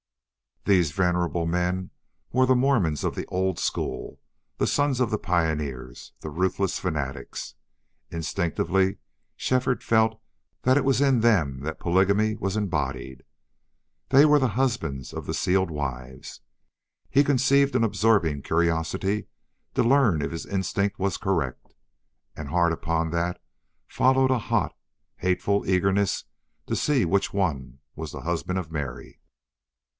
These 0.65 0.91
venerable 0.91 1.45
men 1.47 1.89
were 2.31 2.45
the 2.45 2.55
Mormons 2.55 3.03
of 3.03 3.15
the 3.15 3.25
old 3.27 3.57
school, 3.59 4.19
the 4.57 4.67
sons 4.67 4.99
of 4.99 5.09
the 5.09 5.17
pioneers, 5.17 6.13
the 6.21 6.29
ruthless 6.29 6.77
fanatics. 6.79 7.55
Instinctively 8.11 8.97
Shefford 9.35 9.83
felt 9.83 10.19
that 10.63 10.77
it 10.77 10.85
was 10.85 11.01
in 11.01 11.19
them 11.21 11.61
that 11.61 11.79
polygamy 11.79 12.35
was 12.35 12.55
embodied; 12.57 13.23
they 14.09 14.25
were 14.25 14.37
the 14.39 14.49
husbands 14.49 15.13
of 15.13 15.25
the 15.25 15.33
sealed 15.35 15.69
wives. 15.69 16.41
He 17.09 17.23
conceived 17.23 17.75
an 17.75 17.83
absorbing 17.83 18.41
curiosity 18.43 19.27
to 19.75 19.83
learn 19.83 20.21
if 20.23 20.31
his 20.31 20.45
instinct 20.45 20.97
was 20.99 21.17
correct; 21.17 21.73
and 22.35 22.49
hard 22.49 22.71
upon 22.71 23.09
that 23.11 23.41
followed 23.87 24.31
a 24.31 24.39
hot, 24.39 24.75
hateful 25.17 25.67
eagerness 25.67 26.25
to 26.67 26.75
see 26.75 27.03
which 27.05 27.33
one 27.33 27.79
was 27.95 28.11
the 28.11 28.21
husband 28.21 28.57
of 28.57 28.71
Mary. 28.71 29.19